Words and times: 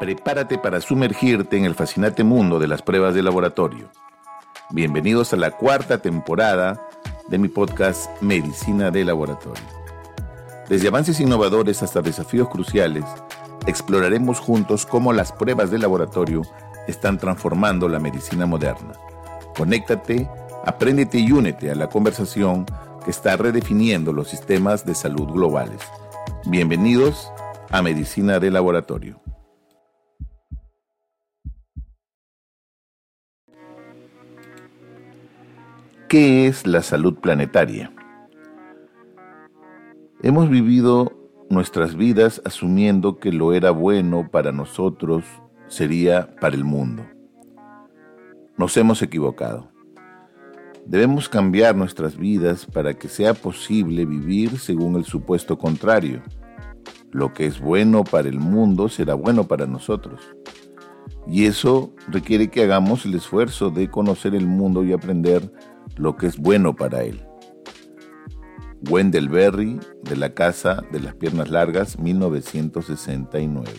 Prepárate 0.00 0.58
para 0.58 0.80
sumergirte 0.80 1.56
en 1.56 1.64
el 1.64 1.74
fascinante 1.74 2.24
mundo 2.24 2.58
de 2.58 2.68
las 2.68 2.82
pruebas 2.82 3.14
de 3.14 3.22
laboratorio. 3.22 3.90
Bienvenidos 4.70 5.32
a 5.32 5.36
la 5.36 5.52
cuarta 5.52 5.98
temporada 5.98 6.88
de 7.28 7.38
mi 7.38 7.48
podcast 7.48 8.10
Medicina 8.20 8.90
de 8.90 9.04
Laboratorio. 9.04 9.62
Desde 10.68 10.88
avances 10.88 11.20
innovadores 11.20 11.82
hasta 11.82 12.02
desafíos 12.02 12.48
cruciales, 12.48 13.04
exploraremos 13.66 14.40
juntos 14.40 14.84
cómo 14.84 15.12
las 15.12 15.32
pruebas 15.32 15.70
de 15.70 15.78
laboratorio 15.78 16.42
están 16.86 17.18
transformando 17.18 17.88
la 17.88 17.98
medicina 17.98 18.46
moderna. 18.46 18.94
Conéctate, 19.56 20.28
apréndete 20.64 21.18
y 21.18 21.32
únete 21.32 21.70
a 21.70 21.74
la 21.74 21.88
conversación 21.88 22.66
que 23.04 23.10
está 23.10 23.36
redefiniendo 23.36 24.12
los 24.12 24.28
sistemas 24.28 24.84
de 24.84 24.94
salud 24.94 25.28
globales. 25.28 25.80
Bienvenidos 26.46 27.30
a 27.38 27.43
Medicina 27.82 28.38
de 28.40 28.50
Laboratorio. 28.50 29.20
¿Qué 36.08 36.46
es 36.46 36.66
la 36.66 36.82
salud 36.82 37.14
planetaria? 37.20 37.92
Hemos 40.22 40.48
vivido 40.48 41.12
nuestras 41.50 41.96
vidas 41.96 42.40
asumiendo 42.44 43.18
que 43.18 43.32
lo 43.32 43.52
era 43.52 43.70
bueno 43.72 44.30
para 44.30 44.52
nosotros 44.52 45.24
sería 45.66 46.34
para 46.40 46.54
el 46.54 46.64
mundo. 46.64 47.04
Nos 48.56 48.76
hemos 48.76 49.02
equivocado. 49.02 49.70
Debemos 50.86 51.28
cambiar 51.28 51.74
nuestras 51.74 52.16
vidas 52.16 52.66
para 52.66 52.94
que 52.94 53.08
sea 53.08 53.34
posible 53.34 54.04
vivir 54.04 54.58
según 54.58 54.96
el 54.96 55.04
supuesto 55.04 55.58
contrario. 55.58 56.22
Lo 57.14 57.32
que 57.32 57.46
es 57.46 57.60
bueno 57.60 58.02
para 58.02 58.28
el 58.28 58.40
mundo 58.40 58.88
será 58.88 59.14
bueno 59.14 59.46
para 59.46 59.68
nosotros. 59.68 60.20
Y 61.28 61.44
eso 61.44 61.94
requiere 62.08 62.50
que 62.50 62.64
hagamos 62.64 63.06
el 63.06 63.14
esfuerzo 63.14 63.70
de 63.70 63.88
conocer 63.88 64.34
el 64.34 64.48
mundo 64.48 64.82
y 64.82 64.92
aprender 64.92 65.48
lo 65.94 66.16
que 66.16 66.26
es 66.26 66.36
bueno 66.36 66.74
para 66.74 67.04
él. 67.04 67.24
Wendell 68.90 69.28
Berry, 69.28 69.78
de 70.02 70.16
la 70.16 70.34
Casa 70.34 70.82
de 70.90 70.98
las 70.98 71.14
Piernas 71.14 71.50
Largas, 71.50 72.00
1969. 72.00 73.70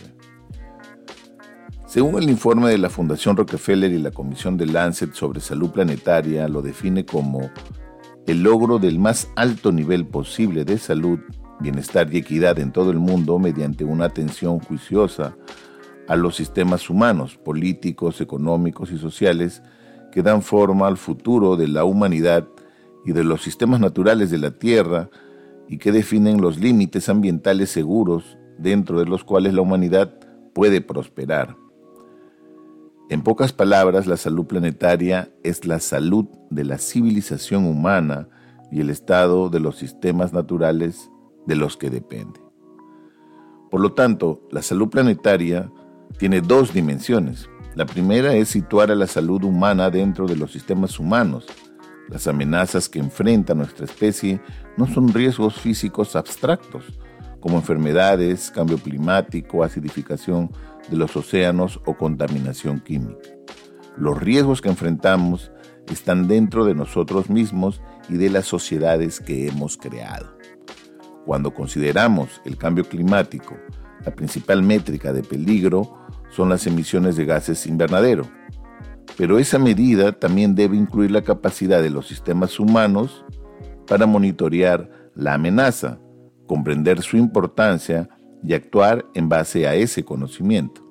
Según 1.86 2.22
el 2.22 2.30
informe 2.30 2.70
de 2.70 2.78
la 2.78 2.88
Fundación 2.88 3.36
Rockefeller 3.36 3.92
y 3.92 3.98
la 3.98 4.12
Comisión 4.12 4.56
de 4.56 4.64
Lancet 4.64 5.12
sobre 5.12 5.40
Salud 5.40 5.72
Planetaria, 5.72 6.48
lo 6.48 6.62
define 6.62 7.04
como 7.04 7.50
el 8.26 8.42
logro 8.42 8.78
del 8.78 8.98
más 8.98 9.28
alto 9.36 9.72
nivel 9.72 10.06
posible 10.06 10.64
de 10.64 10.78
salud, 10.78 11.20
bienestar 11.60 12.12
y 12.12 12.18
equidad 12.18 12.58
en 12.58 12.72
todo 12.72 12.90
el 12.90 12.98
mundo 12.98 13.38
mediante 13.38 13.84
una 13.84 14.06
atención 14.06 14.58
juiciosa 14.60 15.36
a 16.08 16.16
los 16.16 16.36
sistemas 16.36 16.88
humanos, 16.88 17.36
políticos, 17.36 18.20
económicos 18.20 18.90
y 18.92 18.98
sociales 18.98 19.62
que 20.12 20.22
dan 20.22 20.42
forma 20.42 20.86
al 20.86 20.96
futuro 20.96 21.56
de 21.56 21.68
la 21.68 21.84
humanidad 21.84 22.46
y 23.04 23.12
de 23.12 23.24
los 23.24 23.42
sistemas 23.42 23.80
naturales 23.80 24.30
de 24.30 24.38
la 24.38 24.52
Tierra 24.52 25.10
y 25.68 25.78
que 25.78 25.92
definen 25.92 26.40
los 26.40 26.58
límites 26.58 27.08
ambientales 27.08 27.70
seguros 27.70 28.38
dentro 28.58 28.98
de 29.00 29.06
los 29.06 29.24
cuales 29.24 29.54
la 29.54 29.62
humanidad 29.62 30.14
puede 30.54 30.80
prosperar. 30.80 31.56
En 33.08 33.22
pocas 33.22 33.52
palabras, 33.52 34.06
la 34.06 34.16
salud 34.16 34.46
planetaria 34.46 35.30
es 35.44 35.64
la 35.64 35.78
salud 35.78 36.26
de 36.50 36.64
la 36.64 36.78
civilización 36.78 37.64
humana 37.66 38.28
y 38.72 38.80
el 38.80 38.90
estado 38.90 39.48
de 39.48 39.60
los 39.60 39.76
sistemas 39.76 40.32
naturales 40.32 41.10
de 41.46 41.56
los 41.56 41.76
que 41.76 41.90
depende. 41.90 42.40
Por 43.70 43.80
lo 43.80 43.92
tanto, 43.92 44.42
la 44.50 44.62
salud 44.62 44.88
planetaria 44.88 45.70
tiene 46.18 46.40
dos 46.40 46.72
dimensiones. 46.72 47.48
La 47.74 47.84
primera 47.84 48.34
es 48.34 48.48
situar 48.48 48.90
a 48.90 48.94
la 48.94 49.06
salud 49.06 49.44
humana 49.44 49.90
dentro 49.90 50.26
de 50.26 50.36
los 50.36 50.52
sistemas 50.52 50.98
humanos. 50.98 51.46
Las 52.08 52.26
amenazas 52.26 52.88
que 52.88 53.00
enfrenta 53.00 53.54
nuestra 53.54 53.84
especie 53.84 54.40
no 54.76 54.86
son 54.86 55.12
riesgos 55.12 55.54
físicos 55.54 56.16
abstractos, 56.16 56.84
como 57.40 57.56
enfermedades, 57.56 58.50
cambio 58.50 58.78
climático, 58.78 59.62
acidificación 59.62 60.50
de 60.88 60.96
los 60.96 61.16
océanos 61.16 61.80
o 61.84 61.94
contaminación 61.94 62.80
química. 62.80 63.28
Los 63.96 64.18
riesgos 64.18 64.60
que 64.60 64.68
enfrentamos 64.68 65.50
están 65.90 66.28
dentro 66.28 66.64
de 66.64 66.74
nosotros 66.74 67.30
mismos 67.30 67.80
y 68.08 68.14
de 68.16 68.30
las 68.30 68.46
sociedades 68.46 69.20
que 69.20 69.48
hemos 69.48 69.76
creado. 69.76 70.35
Cuando 71.26 71.52
consideramos 71.52 72.40
el 72.44 72.56
cambio 72.56 72.84
climático 72.88 73.56
la 74.04 74.14
principal 74.14 74.62
métrica 74.62 75.12
de 75.12 75.24
peligro, 75.24 75.98
son 76.30 76.48
las 76.48 76.66
emisiones 76.66 77.16
de 77.16 77.24
gases 77.24 77.66
invernadero. 77.66 78.24
Pero 79.16 79.40
esa 79.40 79.58
medida 79.58 80.12
también 80.12 80.54
debe 80.54 80.76
incluir 80.76 81.10
la 81.10 81.22
capacidad 81.22 81.82
de 81.82 81.90
los 81.90 82.06
sistemas 82.06 82.60
humanos 82.60 83.24
para 83.88 84.06
monitorear 84.06 85.10
la 85.16 85.34
amenaza, 85.34 85.98
comprender 86.46 87.02
su 87.02 87.16
importancia 87.16 88.08
y 88.44 88.54
actuar 88.54 89.04
en 89.14 89.28
base 89.28 89.66
a 89.66 89.74
ese 89.74 90.04
conocimiento. 90.04 90.82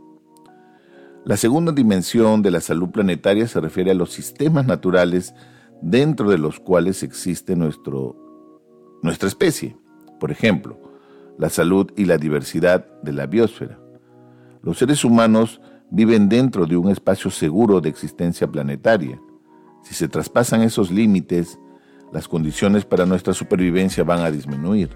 La 1.23 1.37
segunda 1.37 1.71
dimensión 1.71 2.41
de 2.41 2.51
la 2.51 2.59
salud 2.59 2.89
planetaria 2.89 3.47
se 3.47 3.61
refiere 3.61 3.91
a 3.91 3.95
los 3.95 4.11
sistemas 4.11 4.65
naturales 4.65 5.33
dentro 5.81 6.29
de 6.29 6.37
los 6.37 6.59
cuales 6.59 7.01
existe 7.03 7.55
nuestro, 7.55 8.15
nuestra 9.01 9.29
especie. 9.29 9.77
Por 10.19 10.31
ejemplo, 10.31 10.79
la 11.37 11.49
salud 11.49 11.91
y 11.95 12.05
la 12.05 12.17
diversidad 12.17 12.85
de 13.01 13.13
la 13.13 13.25
biosfera. 13.25 13.79
Los 14.61 14.77
seres 14.77 15.03
humanos 15.03 15.61
viven 15.91 16.29
dentro 16.29 16.65
de 16.65 16.77
un 16.77 16.89
espacio 16.89 17.29
seguro 17.29 17.81
de 17.81 17.89
existencia 17.89 18.47
planetaria. 18.47 19.19
Si 19.83 19.93
se 19.93 20.07
traspasan 20.07 20.61
esos 20.61 20.91
límites, 20.91 21.59
las 22.11 22.27
condiciones 22.27 22.85
para 22.85 23.05
nuestra 23.05 23.33
supervivencia 23.33 24.03
van 24.03 24.21
a 24.21 24.31
disminuir. 24.31 24.89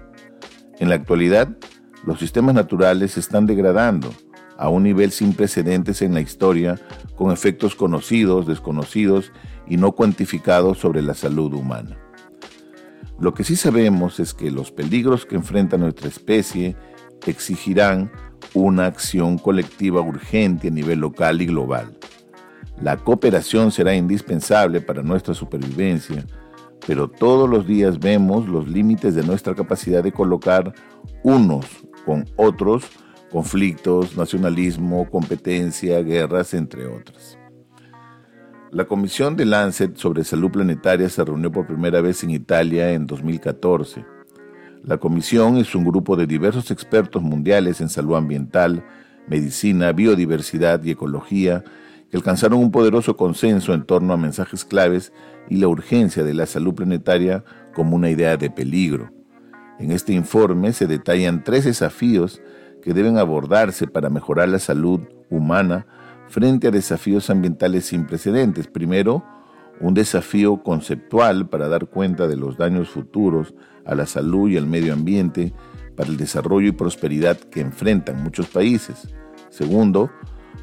En 0.78 0.88
la 0.88 0.94
actualidad, 0.94 1.56
los 2.04 2.18
sistemas 2.18 2.54
naturales 2.54 3.12
se 3.12 3.20
están 3.20 3.46
degradando 3.46 4.10
a 4.56 4.68
un 4.68 4.82
nivel 4.82 5.10
sin 5.10 5.32
precedentes 5.32 6.02
en 6.02 6.14
la 6.14 6.20
historia, 6.20 6.78
con 7.16 7.32
efectos 7.32 7.74
conocidos, 7.74 8.46
desconocidos 8.46 9.32
y 9.66 9.76
no 9.76 9.92
cuantificados 9.92 10.78
sobre 10.78 11.02
la 11.02 11.14
salud 11.14 11.52
humana. 11.54 11.96
Lo 13.20 13.34
que 13.34 13.44
sí 13.44 13.54
sabemos 13.54 14.18
es 14.18 14.32
que 14.32 14.50
los 14.50 14.72
peligros 14.72 15.26
que 15.26 15.36
enfrenta 15.36 15.76
nuestra 15.76 16.08
especie 16.08 16.74
exigirán 17.26 18.10
una 18.54 18.86
acción 18.86 19.36
colectiva 19.36 20.00
urgente 20.00 20.68
a 20.68 20.70
nivel 20.70 21.00
local 21.00 21.42
y 21.42 21.46
global. 21.46 21.98
La 22.80 22.96
cooperación 22.96 23.72
será 23.72 23.94
indispensable 23.94 24.80
para 24.80 25.02
nuestra 25.02 25.34
supervivencia, 25.34 26.24
pero 26.86 27.08
todos 27.08 27.48
los 27.48 27.66
días 27.66 27.98
vemos 27.98 28.48
los 28.48 28.66
límites 28.66 29.14
de 29.14 29.22
nuestra 29.22 29.54
capacidad 29.54 30.02
de 30.02 30.12
colocar 30.12 30.72
unos 31.22 31.66
con 32.06 32.24
otros 32.36 32.84
conflictos, 33.30 34.16
nacionalismo, 34.16 35.08
competencia, 35.10 36.00
guerras, 36.02 36.54
entre 36.54 36.86
otras. 36.86 37.39
La 38.72 38.84
Comisión 38.84 39.36
de 39.36 39.44
Lancet 39.44 39.96
sobre 39.96 40.24
Salud 40.24 40.50
Planetaria 40.50 41.08
se 41.08 41.24
reunió 41.24 41.50
por 41.50 41.66
primera 41.66 42.00
vez 42.00 42.22
en 42.24 42.30
Italia 42.30 42.92
en 42.92 43.06
2014 43.06 44.04
la 44.82 44.96
comisión 44.96 45.58
es 45.58 45.74
un 45.74 45.84
grupo 45.84 46.16
de 46.16 46.26
diversos 46.26 46.70
expertos 46.70 47.22
mundiales 47.22 47.82
en 47.82 47.90
salud 47.90 48.16
ambiental, 48.16 48.82
medicina, 49.28 49.92
biodiversidad 49.92 50.82
y 50.82 50.92
ecología 50.92 51.64
que 52.10 52.16
alcanzaron 52.16 52.60
un 52.60 52.70
poderoso 52.70 53.14
consenso 53.16 53.74
en 53.74 53.84
torno 53.84 54.14
a 54.14 54.16
mensajes 54.16 54.64
claves 54.64 55.12
y 55.50 55.56
la 55.56 55.68
urgencia 55.68 56.24
de 56.24 56.32
la 56.32 56.46
salud 56.46 56.74
planetaria 56.74 57.44
como 57.74 57.94
una 57.94 58.08
idea 58.08 58.38
de 58.38 58.50
peligro. 58.50 59.12
En 59.78 59.92
este 59.92 60.14
informe 60.14 60.72
se 60.72 60.86
detallan 60.86 61.44
tres 61.44 61.66
desafíos 61.66 62.40
que 62.82 62.94
deben 62.94 63.18
abordarse 63.18 63.86
para 63.86 64.08
mejorar 64.08 64.48
la 64.48 64.58
salud 64.58 65.00
humana 65.28 65.86
frente 66.30 66.68
a 66.68 66.70
desafíos 66.70 67.28
ambientales 67.28 67.86
sin 67.86 68.06
precedentes. 68.06 68.68
Primero, 68.68 69.24
un 69.80 69.94
desafío 69.94 70.62
conceptual 70.62 71.48
para 71.48 71.68
dar 71.68 71.88
cuenta 71.88 72.28
de 72.28 72.36
los 72.36 72.56
daños 72.56 72.88
futuros 72.88 73.52
a 73.84 73.96
la 73.96 74.06
salud 74.06 74.48
y 74.48 74.56
al 74.56 74.66
medio 74.66 74.92
ambiente 74.92 75.52
para 75.96 76.08
el 76.08 76.16
desarrollo 76.16 76.68
y 76.68 76.72
prosperidad 76.72 77.36
que 77.36 77.60
enfrentan 77.60 78.22
muchos 78.22 78.46
países. 78.46 79.08
Segundo, 79.48 80.10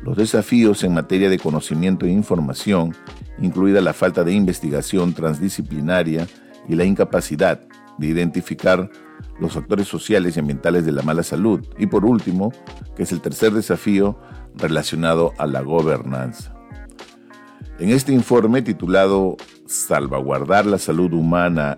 los 0.03 0.15
desafíos 0.15 0.85
en 0.85 0.93
materia 0.93 1.29
de 1.29 1.37
conocimiento 1.37 2.05
e 2.05 2.11
información, 2.11 2.95
incluida 3.37 3.81
la 3.81 3.93
falta 3.93 4.23
de 4.23 4.33
investigación 4.33 5.13
transdisciplinaria 5.13 6.27
y 6.69 6.75
la 6.75 6.85
incapacidad 6.85 7.59
de 7.97 8.07
identificar 8.07 8.89
los 9.39 9.53
factores 9.53 9.87
sociales 9.87 10.37
y 10.37 10.39
ambientales 10.39 10.85
de 10.85 10.93
la 10.93 11.01
mala 11.01 11.23
salud. 11.23 11.65
Y 11.77 11.87
por 11.87 12.05
último, 12.05 12.53
que 12.95 13.03
es 13.03 13.11
el 13.11 13.19
tercer 13.19 13.51
desafío 13.51 14.17
relacionado 14.57 15.33
a 15.37 15.47
la 15.47 15.61
gobernanza. 15.61 16.53
En 17.79 17.89
este 17.89 18.11
informe 18.11 18.61
titulado 18.61 19.37
Salvaguardar 19.67 20.65
la 20.65 20.77
salud 20.77 21.13
humana 21.13 21.77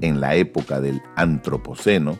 en 0.00 0.20
la 0.20 0.34
época 0.36 0.80
del 0.80 1.02
Antropoceno, 1.16 2.18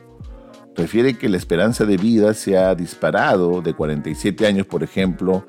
refiere 0.75 1.16
que 1.16 1.28
la 1.28 1.37
esperanza 1.37 1.84
de 1.84 1.96
vida 1.96 2.34
se 2.34 2.58
ha 2.58 2.75
disparado 2.75 3.62
de 3.62 3.75
47 3.75 4.46
años, 4.46 4.66
por 4.66 4.82
ejemplo, 4.82 5.46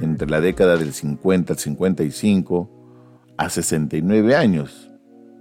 entre 0.00 0.28
la 0.28 0.40
década 0.40 0.76
del 0.76 0.92
50 0.92 1.52
al 1.52 1.58
55, 1.58 2.70
a 3.36 3.48
69 3.48 4.36
años 4.36 4.90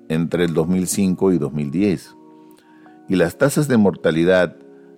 entre 0.09 0.45
el 0.45 0.53
2005 0.53 1.31
y 1.31 1.37
2010. 1.37 2.15
Y 3.09 3.15
las 3.15 3.37
tasas 3.37 3.67
de 3.67 3.77
mortalidad 3.77 4.55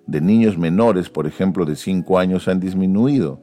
de 0.07 0.21
niños 0.21 0.57
menores, 0.57 1.09
por 1.09 1.27
ejemplo, 1.27 1.65
de 1.65 1.75
5 1.75 2.19
años 2.19 2.47
han 2.47 2.59
disminuido. 2.59 3.41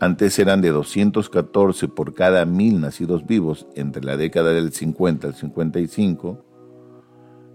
Antes 0.00 0.38
eran 0.38 0.60
de 0.60 0.70
214 0.70 1.88
por 1.88 2.14
cada 2.14 2.44
mil 2.44 2.80
nacidos 2.80 3.26
vivos 3.26 3.66
entre 3.74 4.04
la 4.04 4.16
década 4.16 4.52
del 4.52 4.72
50 4.72 5.26
al 5.26 5.34
55 5.34 6.44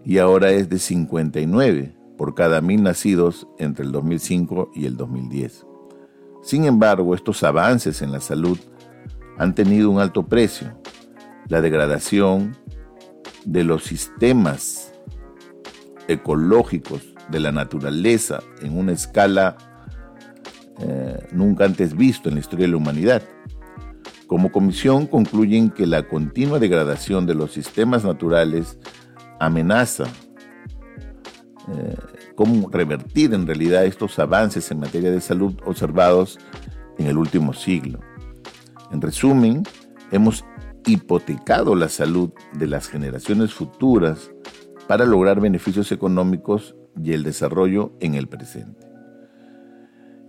y 0.03 0.17
ahora 0.17 0.51
es 0.51 0.67
de 0.67 0.79
59 0.79 1.95
por 2.17 2.35
cada 2.35 2.59
mil 2.59 2.83
nacidos 2.83 3.47
entre 3.59 3.85
el 3.85 3.93
2005 3.93 4.71
y 4.75 4.85
el 4.85 4.97
2010. 4.97 5.65
Sin 6.41 6.65
embargo, 6.65 7.15
estos 7.15 7.43
avances 7.43 8.01
en 8.01 8.11
la 8.11 8.19
salud 8.19 8.59
han 9.37 9.55
tenido 9.55 9.89
un 9.89 9.99
alto 9.99 10.27
precio, 10.27 10.77
la 11.47 11.61
degradación 11.61 12.57
de 13.45 13.63
los 13.63 13.85
sistemas 13.85 14.93
ecológicos 16.09 17.13
de 17.29 17.39
la 17.39 17.53
naturaleza 17.53 18.41
en 18.61 18.77
una 18.77 18.91
escala 18.91 19.55
eh, 20.79 21.27
nunca 21.31 21.65
antes 21.65 21.95
visto 21.95 22.29
en 22.29 22.35
la 22.35 22.41
historia 22.41 22.65
de 22.65 22.71
la 22.71 22.77
humanidad. 22.77 23.21
Como 24.27 24.51
comisión 24.51 25.05
concluyen 25.05 25.69
que 25.69 25.85
la 25.85 26.07
continua 26.07 26.59
degradación 26.59 27.25
de 27.25 27.35
los 27.35 27.51
sistemas 27.51 28.03
naturales 28.03 28.77
amenaza 29.39 30.05
eh, 31.69 31.95
cómo 32.35 32.69
revertir 32.69 33.33
en 33.33 33.47
realidad 33.47 33.85
estos 33.85 34.19
avances 34.19 34.69
en 34.71 34.79
materia 34.79 35.11
de 35.11 35.21
salud 35.21 35.55
observados 35.65 36.39
en 36.97 37.07
el 37.07 37.17
último 37.17 37.53
siglo. 37.53 37.99
En 38.91 39.01
resumen, 39.01 39.63
hemos 40.11 40.43
hipotecado 40.85 41.75
la 41.75 41.89
salud 41.89 42.31
de 42.53 42.67
las 42.67 42.87
generaciones 42.87 43.53
futuras 43.53 44.31
para 44.87 45.05
lograr 45.05 45.39
beneficios 45.39 45.91
económicos 45.91 46.75
y 47.01 47.13
el 47.13 47.23
desarrollo 47.23 47.93
en 47.99 48.15
el 48.15 48.27
presente. 48.27 48.92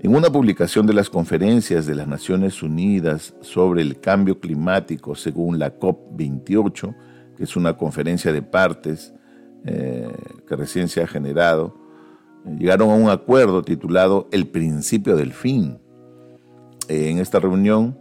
En 0.04 0.14
una 0.14 0.28
publicación 0.28 0.84
de 0.86 0.92
las 0.92 1.08
conferencias 1.08 1.86
de 1.86 1.94
las 1.94 2.06
Naciones 2.06 2.62
Unidas 2.62 3.34
sobre 3.40 3.80
el 3.80 4.00
cambio 4.00 4.38
climático 4.38 5.14
según 5.14 5.58
la 5.58 5.78
COP28, 5.78 6.94
que 7.38 7.44
es 7.44 7.56
una 7.56 7.78
conferencia 7.78 8.30
de 8.30 8.42
partes 8.42 9.14
eh, 9.64 10.06
que 10.46 10.56
recién 10.56 10.88
se 10.88 11.00
ha 11.00 11.06
generado, 11.06 11.74
llegaron 12.44 12.90
a 12.90 12.96
un 12.96 13.08
acuerdo 13.08 13.62
titulado 13.62 14.28
El 14.30 14.46
principio 14.46 15.16
del 15.16 15.32
fin. 15.32 15.78
Eh, 16.88 17.08
en 17.08 17.16
esta 17.16 17.40
reunión, 17.40 17.98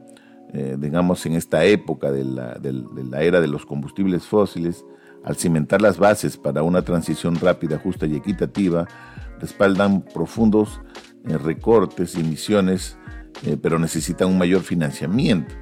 eh, 0.51 0.75
digamos 0.77 1.25
en 1.25 1.35
esta 1.35 1.63
época 1.63 2.11
de 2.11 2.25
de 2.25 3.03
la 3.09 3.23
era 3.23 3.39
de 3.39 3.47
los 3.47 3.65
combustibles 3.65 4.25
fósiles, 4.25 4.83
al 5.23 5.38
cimentar 5.38 5.81
las 5.81 5.97
bases 5.97 6.35
para 6.35 6.63
una 6.63 6.81
transición 6.81 7.35
rápida, 7.35 7.79
justa 7.81 8.05
y 8.07 8.17
equitativa, 8.17 8.89
respaldan 9.39 10.01
profundos 10.01 10.81
recortes 11.24 12.16
y 12.16 12.22
emisiones, 12.22 12.98
pero 13.62 13.80
necesitan 13.80 14.30
un 14.30 14.38
mayor 14.38 14.62
financiamiento. 14.62 15.54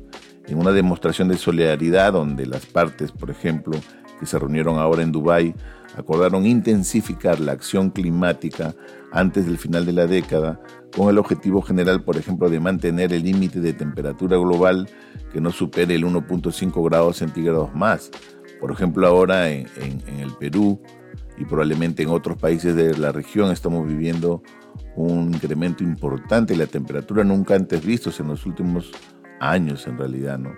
En 0.48 0.58
una 0.58 0.72
demostración 0.72 1.28
de 1.28 1.38
solidaridad 1.38 2.13
donde 2.13 2.46
las 2.46 2.66
partes, 2.66 3.12
por 3.12 3.30
ejemplo, 3.30 3.80
que 4.19 4.25
se 4.25 4.38
reunieron 4.38 4.78
ahora 4.78 5.04
en 5.04 5.12
Dubái, 5.12 5.56
acordaron 5.98 6.46
intensificar 6.46 7.40
la 7.40 7.52
acción 7.52 7.90
climática 7.90 8.75
antes 9.12 9.46
del 9.46 9.58
final 9.58 9.86
de 9.86 9.94
la 9.94 10.08
década, 10.08 10.60
con 10.96 11.10
el 11.10 11.18
objetivo 11.18 11.62
general, 11.62 12.04
por 12.04 12.18
ejemplo, 12.18 12.50
de 12.50 12.60
mantener 12.60 13.13
el 13.13 13.24
límite 13.24 13.60
de 13.60 13.74
temperatura 13.74 14.38
global 14.38 14.90
que 15.31 15.42
no 15.42 15.52
supere 15.52 15.96
el 15.96 16.06
1.5 16.06 16.84
grados 16.86 17.18
centígrados 17.18 17.74
más. 17.74 18.12
Por 18.60 18.72
ejemplo, 18.72 19.08
ahora 19.08 19.50
en, 19.50 19.68
el 20.19 20.31
Perú 20.40 20.81
y 21.41 21.45
probablemente 21.45 22.03
en 22.03 22.09
otros 22.09 22.38
países 22.38 22.75
de 22.75 22.95
la 22.95 23.11
región 23.11 23.51
estamos 23.51 23.88
viviendo 23.88 24.43
un 24.95 25.33
incremento 25.33 25.83
importante 25.83 26.53
de 26.53 26.59
la 26.59 26.67
temperatura 26.67 27.23
nunca 27.23 27.55
antes 27.55 27.83
vistos 27.83 28.19
en 28.19 28.27
los 28.27 28.45
últimos 28.45 28.91
años 29.39 29.88
en 29.88 29.97
realidad, 29.97 30.38
¿no? 30.38 30.51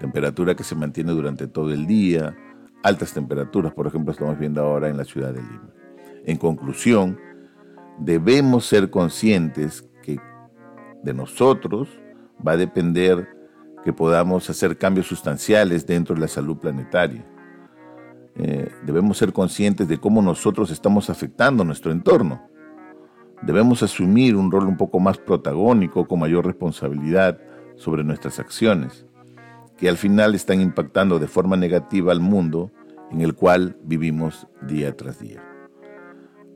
Temperatura 0.00 0.56
que 0.56 0.64
se 0.64 0.74
mantiene 0.74 1.12
durante 1.12 1.46
todo 1.46 1.72
el 1.72 1.86
día, 1.86 2.36
altas 2.82 3.14
temperaturas, 3.14 3.72
por 3.72 3.86
ejemplo, 3.86 4.10
estamos 4.10 4.36
viendo 4.36 4.60
ahora 4.60 4.88
en 4.88 4.96
la 4.96 5.04
ciudad 5.04 5.32
de 5.32 5.40
Lima. 5.40 5.70
En 6.24 6.36
conclusión, 6.36 7.16
debemos 8.00 8.66
ser 8.66 8.90
conscientes 8.90 9.88
que 10.02 10.18
de 11.04 11.14
nosotros 11.14 11.88
va 12.44 12.52
a 12.52 12.56
depender 12.56 13.28
que 13.84 13.92
podamos 13.92 14.50
hacer 14.50 14.76
cambios 14.78 15.06
sustanciales 15.06 15.86
dentro 15.86 16.16
de 16.16 16.22
la 16.22 16.28
salud 16.28 16.56
planetaria. 16.56 17.24
Eh, 18.36 18.70
debemos 18.84 19.18
ser 19.18 19.32
conscientes 19.32 19.86
de 19.88 19.98
cómo 19.98 20.22
nosotros 20.22 20.70
estamos 20.70 21.10
afectando 21.10 21.64
nuestro 21.64 21.92
entorno. 21.92 22.48
Debemos 23.42 23.82
asumir 23.82 24.36
un 24.36 24.50
rol 24.50 24.66
un 24.66 24.76
poco 24.76 24.98
más 25.00 25.18
protagónico, 25.18 26.06
con 26.06 26.20
mayor 26.20 26.46
responsabilidad 26.46 27.38
sobre 27.76 28.04
nuestras 28.04 28.38
acciones 28.38 29.06
que 29.76 29.88
al 29.88 29.96
final 29.96 30.34
están 30.34 30.60
impactando 30.60 31.18
de 31.18 31.26
forma 31.26 31.56
negativa 31.56 32.12
al 32.12 32.20
mundo 32.20 32.70
en 33.10 33.20
el 33.20 33.34
cual 33.34 33.76
vivimos 33.82 34.46
día 34.62 34.96
tras 34.96 35.20
día. 35.20 35.42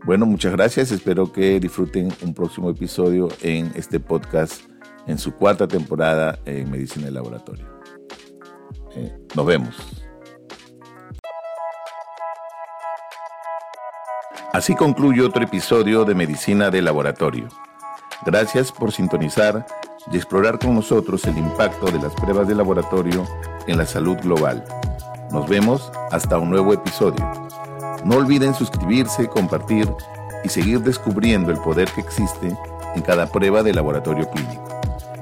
Bueno, 0.04 0.26
muchas 0.26 0.52
gracias. 0.52 0.92
Espero 0.92 1.32
que 1.32 1.58
disfruten 1.60 2.12
un 2.22 2.32
próximo 2.32 2.70
episodio 2.70 3.28
en 3.42 3.72
este 3.74 4.00
podcast 4.00 4.62
en 5.06 5.18
su 5.18 5.32
cuarta 5.32 5.66
temporada 5.66 6.38
en 6.44 6.70
Medicina 6.70 7.06
de 7.06 7.12
Laboratorio. 7.12 7.66
Eh, 8.94 9.12
nos 9.34 9.46
vemos. 9.46 10.07
Así 14.52 14.74
concluye 14.74 15.22
otro 15.22 15.44
episodio 15.44 16.06
de 16.06 16.14
Medicina 16.14 16.70
de 16.70 16.80
Laboratorio. 16.80 17.48
Gracias 18.24 18.72
por 18.72 18.92
sintonizar 18.92 19.66
y 20.10 20.16
explorar 20.16 20.58
con 20.58 20.74
nosotros 20.74 21.24
el 21.26 21.36
impacto 21.36 21.90
de 21.90 21.98
las 21.98 22.14
pruebas 22.14 22.48
de 22.48 22.54
laboratorio 22.54 23.26
en 23.66 23.76
la 23.76 23.84
salud 23.84 24.16
global. 24.16 24.64
Nos 25.30 25.46
vemos 25.48 25.92
hasta 26.10 26.38
un 26.38 26.48
nuevo 26.48 26.72
episodio. 26.72 27.30
No 28.04 28.16
olviden 28.16 28.54
suscribirse, 28.54 29.28
compartir 29.28 29.86
y 30.42 30.48
seguir 30.48 30.80
descubriendo 30.80 31.52
el 31.52 31.58
poder 31.58 31.90
que 31.90 32.00
existe 32.00 32.56
en 32.94 33.02
cada 33.02 33.26
prueba 33.26 33.62
de 33.62 33.74
laboratorio 33.74 34.30
clínico. 34.30 34.66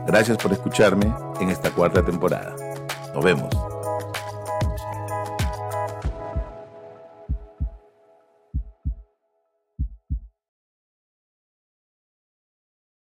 Gracias 0.07 0.39
por 0.39 0.53
escucharme 0.53 1.13
en 1.41 1.51
esta 1.51 1.71
cuarta 1.71 2.05
temporada. 2.05 2.55
Nos 3.13 3.25
vemos. 3.25 3.76